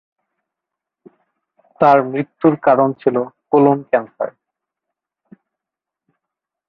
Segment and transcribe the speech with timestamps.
[1.81, 4.29] তার মৃত্যুর কারণ ছিলো কোলন ক্যান্সার।